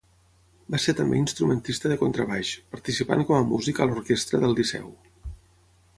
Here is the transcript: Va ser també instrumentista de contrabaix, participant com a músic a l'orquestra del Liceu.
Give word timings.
Va 0.75 0.79
ser 0.85 0.95
també 0.99 1.19
instrumentista 1.23 1.91
de 1.91 1.99
contrabaix, 2.03 2.55
participant 2.77 3.23
com 3.29 3.39
a 3.41 3.45
músic 3.53 3.83
a 3.85 3.91
l'orquestra 3.91 4.45
del 4.45 4.57
Liceu. 4.63 4.91